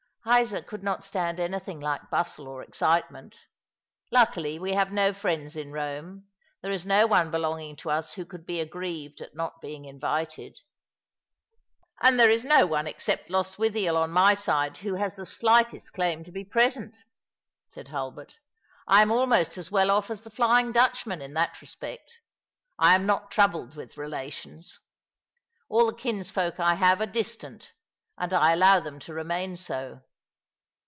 "Isa 0.23 0.61
could 0.61 0.83
not 0.83 1.03
stand 1.03 1.39
anything 1.39 1.79
like 1.79 2.11
bustle 2.11 2.47
or 2.47 2.61
excitement. 2.61 3.47
Luckily 4.11 4.59
we 4.59 4.73
have 4.73 4.91
no 4.91 5.13
friends 5.13 5.55
in 5.55 5.71
Eome. 5.71 6.25
There 6.61 6.71
is 6.71 6.85
no 6.85 7.07
one 7.07 7.31
belonging 7.31 7.75
to 7.77 7.89
US 7.89 8.13
who 8.13 8.23
could 8.23 8.45
be 8.45 8.59
aggrieved 8.59 9.21
at 9.21 9.33
not 9.35 9.59
being 9.61 9.85
invited."" 9.85 10.59
And 12.03 12.19
there 12.19 12.29
is 12.29 12.45
no 12.45 12.67
one 12.67 12.85
except 12.85 13.31
Lostwithiel 13.31 13.97
on 13.97 14.11
my 14.11 14.35
side 14.35 14.77
who 14.77 14.93
has 14.93 15.15
the 15.15 15.25
slightest 15.25 15.91
claim 15.93 16.23
to 16.25 16.31
be 16.31 16.45
present," 16.45 16.97
said 17.71 17.87
Hulbert." 17.87 18.37
I 18.87 19.01
am 19.01 19.11
almost 19.11 19.57
as 19.57 19.71
well 19.71 19.89
off 19.89 20.11
as 20.11 20.21
the 20.21 20.29
Flying 20.29 20.71
Dutchman 20.71 21.23
in 21.23 21.33
that 21.33 21.59
respect. 21.61 22.19
I 22.77 22.93
am 22.93 23.07
not 23.07 23.31
troubled 23.31 23.75
with 23.75 23.97
relations. 23.97 24.81
All 25.67 25.87
the 25.87 25.95
kinsfolk 25.95 26.59
I 26.59 26.75
have 26.75 27.01
are 27.01 27.07
distant, 27.07 27.73
and 28.19 28.31
I 28.33 28.51
allow 28.53 28.79
them 28.79 28.99
to 28.99 29.15
remain 29.15 29.57
so. 29.57 30.01